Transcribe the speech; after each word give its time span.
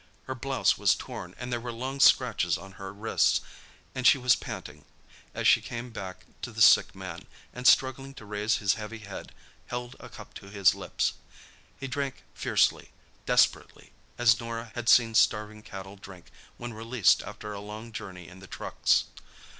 Her 0.23 0.33
blouse 0.33 0.79
was 0.79 0.95
torn, 0.95 1.35
and 1.37 1.53
there 1.53 1.59
were 1.61 1.71
long 1.71 1.99
scratches 1.99 2.57
on 2.57 2.71
her 2.71 2.91
wrists, 2.91 3.39
and 3.93 4.07
she 4.07 4.17
was 4.17 4.35
panting, 4.35 4.83
as 5.35 5.47
she 5.47 5.61
came 5.61 5.91
back 5.91 6.25
to 6.41 6.51
the 6.51 6.59
sick 6.59 6.95
man, 6.95 7.27
and, 7.53 7.67
struggling 7.67 8.15
to 8.15 8.25
raise 8.25 8.55
his 8.57 8.73
heavy 8.73 8.97
head, 8.97 9.31
held 9.67 9.95
a 9.99 10.09
cup 10.09 10.33
to 10.33 10.49
his 10.49 10.73
lips. 10.73 11.13
He 11.79 11.85
drank 11.87 12.23
fiercely, 12.33 12.89
desperately, 13.27 13.91
as 14.17 14.39
Norah 14.39 14.71
had 14.73 14.89
seen 14.89 15.13
starving 15.13 15.61
cattle 15.61 15.97
drink 15.97 16.31
when 16.57 16.73
released 16.73 17.21
after 17.21 17.53
a 17.53 17.59
long 17.61 17.91
journey 17.91 18.27
in 18.27 18.39
the 18.39 18.47
trucks. 18.47 19.03